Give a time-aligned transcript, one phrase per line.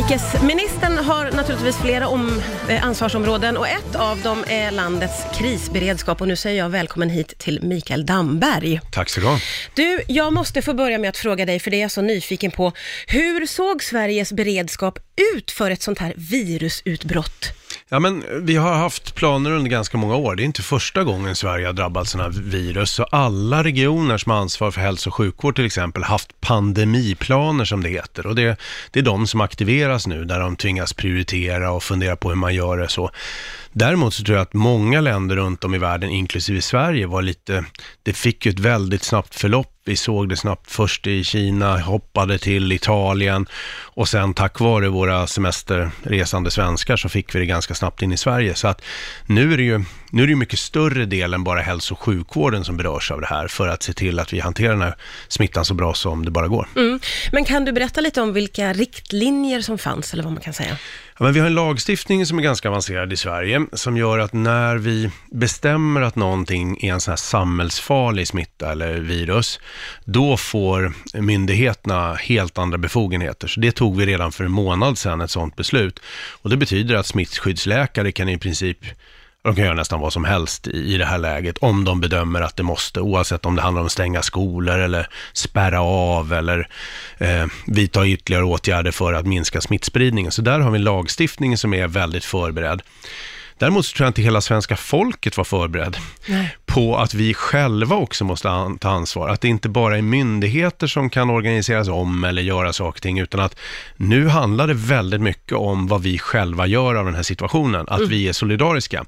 [0.00, 6.20] Inrikesministern har naturligtvis flera om, eh, ansvarsområden och ett av dem är landets krisberedskap.
[6.20, 8.80] Och nu säger jag välkommen hit till Mikael Damberg.
[8.92, 9.38] Tack så du ha.
[9.74, 12.50] Du, jag måste få börja med att fråga dig, för det är jag så nyfiken
[12.50, 12.72] på.
[13.06, 14.98] Hur såg Sveriges beredskap
[15.34, 17.59] ut för ett sånt här virusutbrott?
[17.92, 20.34] Ja, men vi har haft planer under ganska många år.
[20.34, 22.90] Det är inte första gången Sverige har drabbats av virus.
[22.90, 27.64] Så alla regioner som har ansvar för hälso och sjukvård till exempel har haft pandemiplaner
[27.64, 28.26] som det heter.
[28.26, 32.28] Och det, det är de som aktiveras nu, där de tvingas prioritera och fundera på
[32.28, 33.10] hur man gör det så.
[33.72, 37.64] Däremot så tror jag att många länder runt om i världen, inklusive Sverige, var lite,
[38.02, 39.79] det fick ju ett väldigt snabbt förlopp.
[39.90, 43.46] Vi såg det snabbt först i Kina, hoppade till Italien
[43.82, 48.16] och sen tack vare våra semesterresande svenskar så fick vi det ganska snabbt in i
[48.16, 48.54] Sverige.
[48.54, 48.82] Så att
[49.26, 52.64] nu är det ju nu är det mycket större del än bara hälso och sjukvården
[52.64, 54.94] som berörs av det här för att se till att vi hanterar den här
[55.28, 56.68] smittan så bra som det bara går.
[56.76, 57.00] Mm.
[57.32, 60.76] Men kan du berätta lite om vilka riktlinjer som fanns, eller vad man kan säga?
[61.18, 64.32] Ja, men vi har en lagstiftning som är ganska avancerad i Sverige som gör att
[64.32, 69.60] när vi bestämmer att någonting är en sån här samhällsfarlig smitta eller virus,
[70.04, 73.48] då får myndigheterna helt andra befogenheter.
[73.48, 76.00] Så det tog vi redan för en månad sedan, ett sådant beslut.
[76.42, 78.78] Och det betyder att smittskyddsläkare kan i princip
[79.42, 82.56] de kan göra nästan vad som helst i det här läget om de bedömer att
[82.56, 86.68] det måste, oavsett om det handlar om att stänga skolor eller spärra av eller
[87.18, 90.32] eh, vidta ytterligare åtgärder för att minska smittspridningen.
[90.32, 92.82] Så där har vi en lagstiftning som är väldigt förberedd.
[93.60, 96.56] Däremot så tror jag inte hela svenska folket var förberedd Nej.
[96.66, 98.48] på att vi själva också måste
[98.80, 99.28] ta ansvar.
[99.28, 103.18] Att det inte bara är myndigheter som kan organiseras om eller göra saker och ting,
[103.18, 103.56] utan att
[103.96, 107.86] nu handlar det väldigt mycket om vad vi själva gör av den här situationen.
[107.88, 108.10] Att mm.
[108.10, 109.04] vi är solidariska.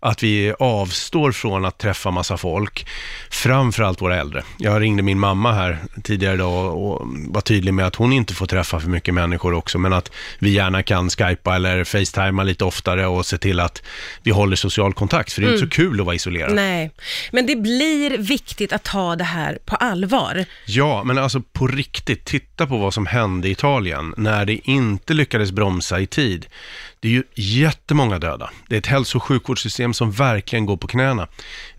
[0.00, 2.86] Att vi avstår från att träffa massa folk,
[3.30, 4.42] framförallt våra äldre.
[4.58, 8.46] Jag ringde min mamma här tidigare idag och var tydlig med att hon inte får
[8.46, 13.06] träffa för mycket människor också, men att vi gärna kan skypa eller facetima lite oftare
[13.06, 13.82] och se till att
[14.22, 15.62] vi håller social kontakt, för det är mm.
[15.62, 16.54] inte så kul att vara isolerad.
[16.54, 16.90] Nej,
[17.32, 20.44] men det blir viktigt att ta det här på allvar.
[20.66, 25.14] Ja, men alltså på riktigt, titta på vad som hände i Italien när det inte
[25.14, 26.46] lyckades bromsa i tid.
[27.00, 28.50] Det är ju jättemånga döda.
[28.68, 31.28] Det är ett hälso och sjukvårdssystem som verkligen går på knäna.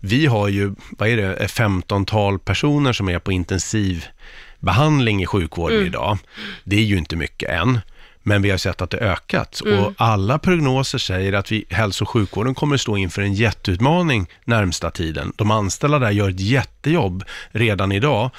[0.00, 5.88] Vi har ju, vad är det, 15-tal personer som är på intensivbehandling i sjukvården mm.
[5.88, 6.18] idag.
[6.64, 7.80] Det är ju inte mycket än
[8.26, 9.60] men vi har sett att det ökat.
[9.66, 9.78] Mm.
[9.78, 14.26] Och alla prognoser säger att vi, hälso och sjukvården kommer att stå inför en jätteutmaning
[14.44, 15.32] närmsta tiden.
[15.36, 18.30] De anställda där gör ett jättejobb redan idag.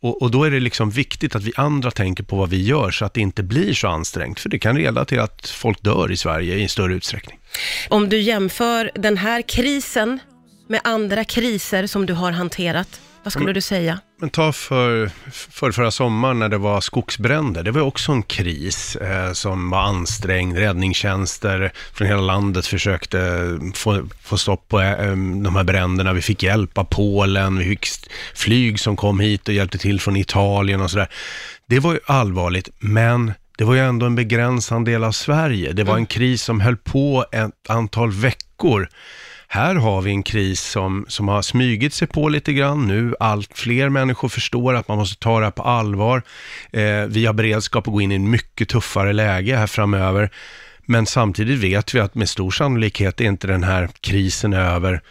[0.00, 2.90] Och, och, då är det liksom viktigt att vi andra tänker på vad vi gör
[2.90, 4.40] så att det inte blir så ansträngt.
[4.40, 7.38] För det kan leda till att folk dör i Sverige i större utsträckning.
[7.88, 10.18] Om du jämför den här krisen
[10.68, 14.00] med andra kriser som du har hanterat, vad skulle men, du säga?
[14.20, 17.62] Men ta för, för förra sommaren när det var skogsbränder.
[17.62, 20.58] Det var också en kris eh, som var ansträngd.
[20.58, 23.18] Räddningstjänster från hela landet försökte
[23.74, 25.10] få, få stopp på eh,
[25.44, 26.12] de här bränderna.
[26.12, 27.58] Vi fick hjälp av Polen.
[27.58, 27.86] Vi fick
[28.34, 31.08] flyg som kom hit och hjälpte till från Italien och sådär.
[31.66, 35.72] Det var ju allvarligt, men det var ju ändå en begränsad del av Sverige.
[35.72, 36.06] Det var en mm.
[36.06, 38.88] kris som höll på ett antal veckor.
[39.52, 43.14] Här har vi en kris som, som har smygit sig på lite grann nu.
[43.20, 46.22] Allt fler människor förstår att man måste ta det här på allvar.
[46.72, 50.30] Eh, vi har beredskap att gå in i en mycket tuffare läge här framöver.
[50.86, 55.02] Men samtidigt vet vi att med stor sannolikhet är inte den här krisen över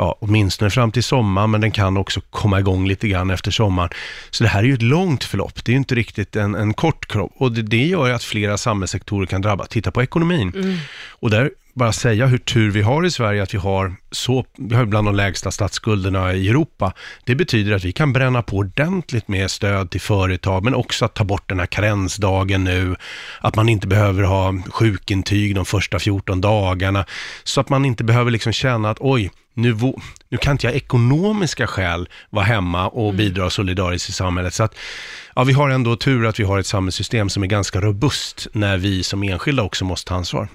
[0.00, 3.90] ja, åtminstone fram till sommaren, men den kan också komma igång lite grann efter sommaren.
[4.30, 6.74] Så det här är ju ett långt förlopp, det är ju inte riktigt en, en
[6.74, 9.68] kort kropp och det, det gör ju att flera samhällssektorer kan drabbas.
[9.68, 10.52] Titta på ekonomin.
[10.54, 10.76] Mm.
[11.10, 14.74] Och där bara säga hur tur vi har i Sverige att vi har så, vi
[14.74, 16.92] har bland de lägsta statsskulderna i Europa.
[17.24, 21.14] Det betyder att vi kan bränna på ordentligt med stöd till företag, men också att
[21.14, 22.96] ta bort den här karensdagen nu,
[23.40, 27.04] att man inte behöver ha sjukintyg de första 14 dagarna,
[27.44, 29.30] så att man inte behöver liksom känna att oj,
[29.62, 29.76] nu,
[30.28, 33.16] nu kan inte jag ekonomiska skäl vara hemma och mm.
[33.16, 34.54] bidra solidariskt i samhället.
[34.54, 34.74] Så att,
[35.34, 38.76] ja, vi har ändå tur att vi har ett samhällssystem som är ganska robust när
[38.76, 40.48] vi som enskilda också måste ta ansvar.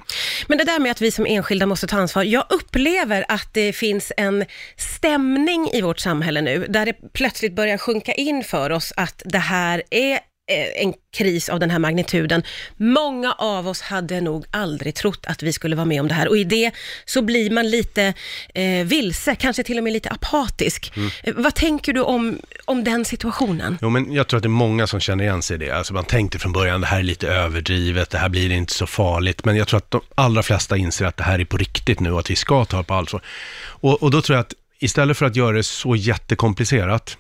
[0.48, 3.74] Men det där med att vi som enskilda måste ta ansvar, jag upplever att det
[3.74, 4.46] finns en
[4.78, 9.38] stämning i vårt samhälle nu, där det plötsligt börjar sjunka in för oss att det
[9.38, 12.44] här är en kris av den här magnituden.
[12.78, 16.28] Många av oss hade nog aldrig trott att vi skulle vara med om det här
[16.28, 16.72] och i det
[17.06, 18.14] så blir man lite
[18.54, 20.92] eh, vilse, kanske till och med lite apatisk.
[20.96, 21.10] Mm.
[21.24, 23.78] Eh, vad tänker du om, om den situationen?
[23.82, 25.72] Jo, men jag tror att det är många som känner igen sig i det.
[25.72, 28.88] Alltså man tänkte från början, det här är lite överdrivet, det här blir inte så
[28.88, 32.00] farligt, men jag tror att de allra flesta inser att det här är på riktigt
[32.00, 33.22] nu och att vi ska ta det på allvar.
[33.66, 37.18] Och, och då tror jag att istället för att göra det så jättekomplicerat,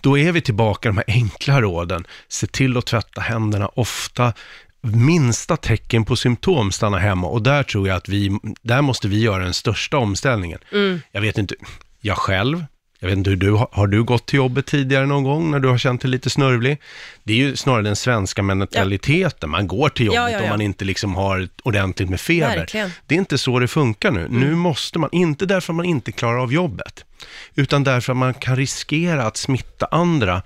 [0.00, 2.06] då är vi tillbaka i de här enkla råden.
[2.28, 4.32] Se till att tvätta händerna ofta.
[4.80, 9.20] minsta tecken på symptom stanna hemma och där tror jag att vi, där måste vi
[9.20, 10.58] göra den största omställningen.
[11.12, 11.54] Jag vet inte,
[12.00, 12.64] jag själv,
[13.02, 15.68] jag vet inte hur du, har du gått till jobbet tidigare någon gång när du
[15.68, 16.80] har känt dig lite snörvlig?
[17.22, 20.42] Det är ju snarare den svenska mentaliteten, man går till jobbet Ja, ja, ja.
[20.42, 22.56] om man inte liksom har ordentligt med feber.
[22.56, 22.90] Verkligen.
[23.06, 24.26] Det är inte så det funkar nu.
[24.30, 27.04] Nu måste man, inte därför att man inte klarar av jobbet,
[27.54, 30.42] utan därför att man kan riskera att smitta andra.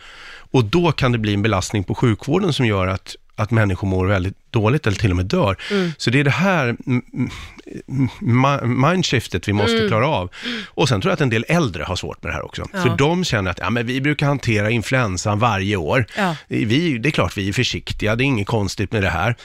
[0.50, 4.06] Och då kan det bli en belastning på sjukvården som gör att, att människor mår
[4.06, 5.56] väldigt dåligt eller till och med dör.
[5.98, 10.30] Så det är det här mm, mm, mi- mindshiftet vi måste klara av.
[10.66, 12.62] Och sen tror jag att en del äldre har svårt med det här också.
[12.72, 12.82] Ja.
[12.82, 16.06] För de känner att ja, men vi brukar hantera influensan varje år.
[16.16, 16.36] Ja.
[16.48, 19.36] Vi, det är klart vi är försiktiga, det är inget konstigt med det här.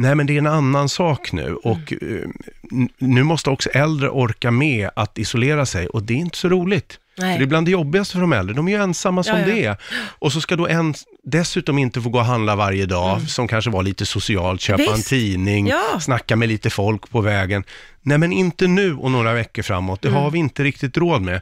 [0.00, 2.14] Nej, men det är en annan sak nu och Mm.
[2.22, 2.28] eh,
[2.72, 6.48] n- nu måste också äldre orka med att isolera sig och det är inte så
[6.48, 6.98] roligt.
[7.18, 7.38] Nej.
[7.38, 9.54] Det är bland det jobbigaste för de äldre, de är ju ensamma som Ja, ja.
[9.54, 9.76] det är.
[10.18, 10.94] Och så ska då en
[11.24, 13.26] dessutom inte få gå och handla varje dag, Mm.
[13.26, 15.08] som kanske var lite socialt, köpa en Visst.
[15.08, 16.00] tidning, Ja.
[16.00, 17.64] snacka med lite folk på vägen.
[18.02, 20.22] Nej, men inte nu och några veckor framåt, det Mm.
[20.22, 21.40] har vi inte riktigt råd med.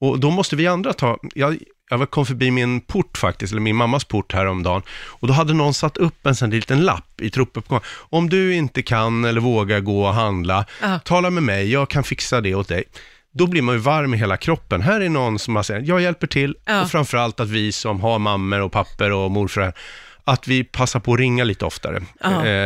[0.00, 1.56] Och då måste vi andra ta, jag,
[1.90, 5.74] jag kom förbi min port faktiskt, eller min mammas port häromdagen, och då hade någon
[5.74, 7.82] satt upp en sån liten lapp i trappuppgången.
[8.10, 10.98] Om du inte kan eller vågar gå och handla, Ja.
[11.04, 12.84] tala med mig, jag kan fixa det åt dig.
[13.32, 14.82] Då blir man ju varm i hela kroppen.
[14.82, 16.82] Här är någon som har sagt, jag hjälper till, Ja.
[16.82, 19.78] och framförallt att vi som har mammor och papper och morföräldrar,
[20.24, 21.96] att vi passar på att ringa lite oftare.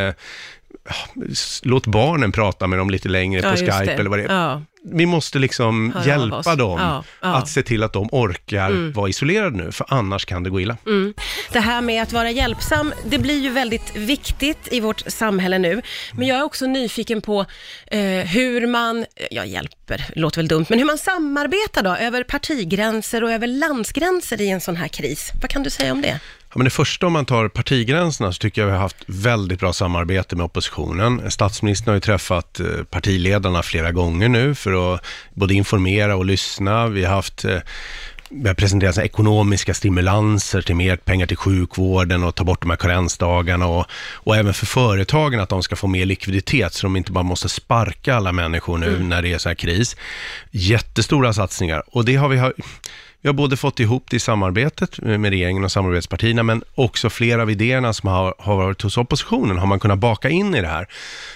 [0.09, 0.15] Eh,
[1.63, 4.35] låt barnen prata med dem lite längre Ja, på Skype eller vad det är.
[4.35, 4.63] Ja.
[4.83, 7.35] Vi måste liksom Höra av hjälpa dem Ja, ja.
[7.35, 10.77] att se till att de orkar vara isolerade nu, för annars kan det gå illa.
[10.87, 11.15] Mm.
[11.53, 15.83] Det här med att vara hjälpsam, det blir ju väldigt viktigt i vårt samhälle nu.
[16.13, 17.41] Men jag är också nyfiken på
[17.87, 23.25] eh, hur man, jag hjälper, låter väl dumt, men hur man samarbetar då över partigränser
[23.25, 25.31] och över landsgränser i en sån här kris.
[25.41, 26.21] Vad kan du säga om det?
[26.53, 29.61] Ja, men det första om man tar partigränserna så tycker jag vi har haft väldigt
[29.61, 31.31] bra samarbete med oppositionen.
[31.31, 35.05] Statsministern har ju träffat eh, partiledarna flera gånger nu för att
[35.35, 36.89] både informera och lyssna.
[36.89, 37.59] Vi har haft eh,
[38.33, 42.77] vi har presenterat ekonomiska stimulanser till mer pengar till sjukvården och ta bort de här
[42.77, 47.13] karensdagarna och, och även för företagen att de ska få mer likviditet så de inte
[47.13, 49.97] bara måste sparka alla människor nu när det är så här kris.
[50.51, 52.55] Jättestora satsningar och det har vi har,
[53.23, 57.43] vi har både fått ihop det i samarbetet med regeringen och samarbetspartierna, men också flera
[57.43, 60.69] av idéerna som har, har varit hos oppositionen har man kunnat baka in i det
[60.69, 60.87] här.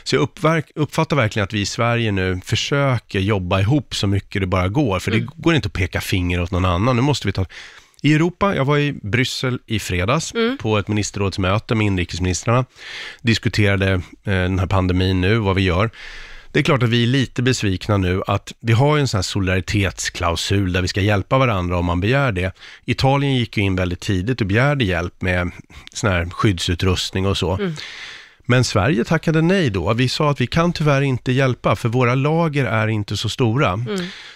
[0.04, 4.42] Så jag uppverk, uppfattar verkligen att vi i Sverige nu försöker jobba ihop så mycket
[4.42, 6.96] det bara går, för det går inte att peka finger åt någon annan.
[6.96, 7.46] Nu måste vi ta
[8.02, 12.64] i Europa, jag var i Bryssel i fredags på ett ministerrådsmöte med inrikesministrarna,
[13.22, 15.90] diskuterade eh, den här pandemin nu, vad vi gör.
[16.54, 19.18] Det är klart att vi är lite besvikna nu att vi har ju en sån
[19.18, 22.52] här solidaritetsklausul där vi ska hjälpa varandra om man begär det.
[22.84, 25.50] Italien gick ju in väldigt tidigt och begärde hjälp med
[25.92, 27.72] sån här skyddsutrustning och så.
[28.46, 29.92] Men Sverige tackade nej då.
[29.92, 33.84] Vi sa att vi kan tyvärr inte hjälpa för våra lager är inte så stora.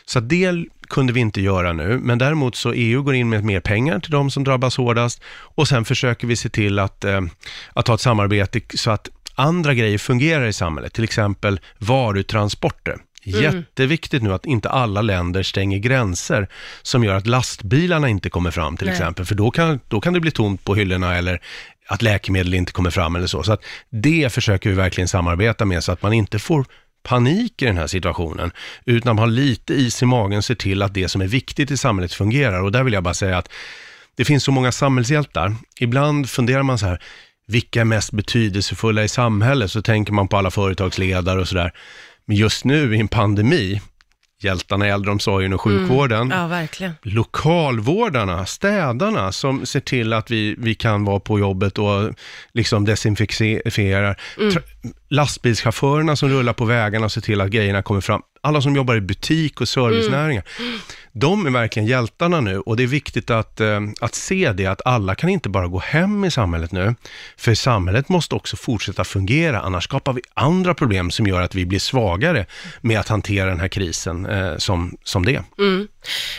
[0.05, 0.53] Så att det
[0.89, 4.11] kunde vi inte göra nu, men däremot så EU går in med mer pengar till
[4.11, 7.21] de som drabbas hårdast och sen försöker vi se till att, eh,
[7.73, 12.97] att ha ett samarbete så att andra grejer fungerar i samhället, till exempel varutransporter.
[13.25, 16.49] Jätteviktigt nu att inte alla länder stänger gränser
[16.83, 18.93] som gör att lastbilarna inte kommer fram till Nej.
[18.93, 21.41] exempel, för då kan, då kan det bli tomt på hyllorna eller
[21.89, 23.43] att läkemedel inte kommer fram eller så.
[23.43, 26.65] Så att det försöker vi verkligen samarbeta med så att man inte får
[27.03, 28.51] panik i den här situationen,
[28.85, 31.77] utan man har lite is i magen ser till att det som är viktigt i
[31.77, 32.63] samhället fungerar.
[32.63, 33.49] Och där vill jag bara säga att
[34.17, 35.55] det finns så många samhällshjältar.
[35.81, 37.03] Ibland funderar man så här,
[37.49, 39.71] vilka är mest betydelsefulla i samhället?
[39.71, 41.73] Så tänker man på alla företagsledare och sådär.
[42.27, 43.81] Men just nu i en pandemi,
[44.43, 46.93] hjältarna i äldreomsorgen och sjukvården, Ja, verkligen.
[47.03, 52.13] lokalvårdarna, städarna som ser till att vi, vi kan vara på jobbet och
[52.53, 54.21] liksom desinficerar.
[54.37, 54.63] Tra-
[55.11, 58.23] Lastbilschaufförerna som rullar på vägarna och ser till att grejerna kommer fram.
[58.49, 60.45] Alla som jobbar i butik och servicenäringar.
[61.13, 64.81] De är verkligen hjältarna nu och det är viktigt att, eh, att se det att
[64.85, 66.95] alla kan inte bara gå hem i samhället nu.
[67.37, 71.67] För samhället måste också fortsätta fungera, annars skapar vi andra problem som gör att vi
[71.67, 72.47] blir svagare
[72.81, 75.43] med att hantera den här krisen eh, som, som det.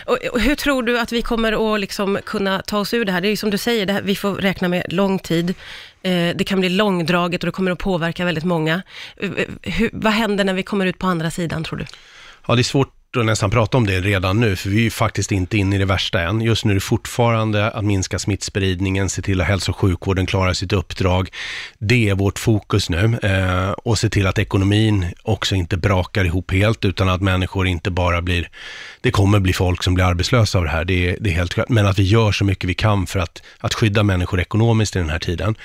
[0.06, 3.12] Och, och hur tror du att vi kommer att liksom kunna ta oss ur det
[3.12, 3.22] här?
[3.22, 5.56] Det är ju som du säger, här, vi får räkna med lång tid.
[6.02, 8.82] Eh, det kan bli långdraget och det kommer att påverka väldigt många.
[9.18, 11.86] Eh, eh, hur, vad händer när vi kommer ut på andra sidan, tror du?
[12.48, 14.90] Ja, det är svårt att nästan prata om det redan nu, för vi är ju
[14.90, 16.42] faktiskt inte inne i det värsta än.
[16.42, 20.54] Just nu är det fortfarande att minska smittspridningen, se till att hälso och sjukvården klarar
[20.54, 21.30] sitt uppdrag.
[21.80, 26.52] Det är vårt fokus nu eh, och se till att ekonomin också inte brakar ihop
[26.52, 28.50] helt, utan att människor inte bara blir,
[29.02, 31.54] det kommer bli folk som blir arbetslösa av det här, det är, det är helt
[31.54, 34.96] klart, men att vi gör så mycket vi kan för att, att skydda människor ekonomiskt
[34.96, 35.56] i den här tiden.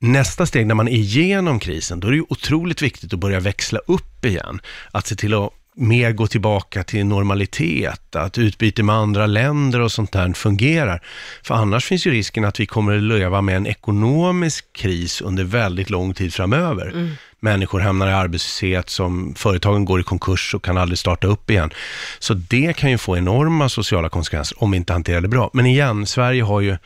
[0.00, 3.40] nästa steg när man är igenom krisen, då är det ju otroligt viktigt att börja
[3.40, 4.60] växla upp igen.
[4.90, 9.92] Att se till att mer gå tillbaka till normalitet, att utbyte med andra länder och
[9.92, 11.02] sånt där fungerar.
[11.42, 15.44] För annars finns ju risken att vi kommer att leva med en ekonomisk kris under
[15.44, 16.90] väldigt lång tid framöver.
[16.90, 17.10] Mm.
[17.40, 21.70] Människor hamnar i arbetslöshet, som företagen går i konkurs och kan aldrig starta upp igen.
[22.18, 25.50] Så det kan ju få enorma sociala konsekvenser om vi inte hanterar det bra.
[25.52, 26.76] Men igen, Sverige har ju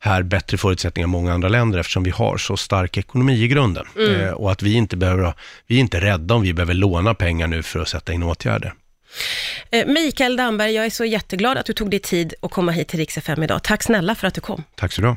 [0.00, 3.86] här bättre förutsättningar än många andra länder eftersom vi har så stark ekonomi i grunden.
[3.96, 4.20] Mm.
[4.20, 5.34] Eh, och att vi inte behöver,
[5.66, 8.74] vi är inte rädda om vi behöver låna pengar nu för att sätta in åtgärder.
[9.70, 12.88] Eh, Mikael Damberg, jag är så jätteglad att du tog dig tid att komma hit
[12.88, 13.62] till Rix FM idag.
[13.62, 14.64] Tack snälla för att du kom.
[14.74, 15.16] Tack så du.